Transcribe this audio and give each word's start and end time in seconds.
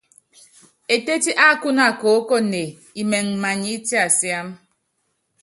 Etétí 0.95 1.31
ákúna 1.47 1.85
koókoné 2.01 2.63
imɛŋ 3.01 3.25
many 3.41 3.67
itiasiám. 3.77 4.47